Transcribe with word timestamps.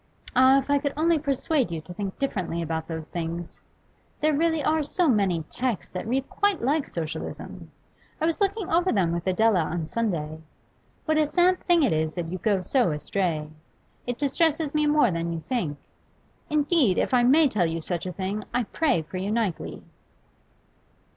Ah, 0.35 0.57
if 0.57 0.67
I 0.67 0.79
could 0.79 0.93
only 0.97 1.19
persuade 1.19 1.69
you 1.69 1.79
to 1.81 1.93
think 1.93 2.17
differently 2.17 2.63
about 2.63 2.87
those 2.87 3.07
things! 3.07 3.61
There 4.19 4.33
really 4.33 4.63
are 4.63 4.81
so 4.81 5.07
many 5.07 5.43
texts 5.43 5.93
that 5.93 6.07
read 6.07 6.27
quite 6.27 6.59
like 6.59 6.87
Socialism; 6.87 7.69
I 8.19 8.25
was 8.25 8.41
looking 8.41 8.65
them 8.65 8.75
over 8.75 9.11
with 9.13 9.27
Adela 9.27 9.59
on 9.59 9.85
Sunday. 9.85 10.41
What 11.05 11.19
a 11.19 11.27
sad 11.27 11.59
thing 11.65 11.83
it 11.83 11.93
is 11.93 12.15
that 12.15 12.31
you 12.31 12.39
go 12.39 12.61
so 12.63 12.89
astray 12.89 13.45
t 13.47 13.55
It 14.07 14.17
distresses 14.17 14.73
me 14.73 14.87
more 14.87 15.11
than 15.11 15.33
you 15.33 15.43
think. 15.47 15.77
Indeed, 16.49 16.97
if 16.97 17.13
I 17.13 17.21
may 17.21 17.47
tell 17.47 17.67
you 17.67 17.79
such 17.79 18.07
a 18.07 18.11
thing, 18.11 18.43
I 18.55 18.63
pray 18.63 19.03
for 19.03 19.17
you 19.17 19.29
nightly. 19.31 19.83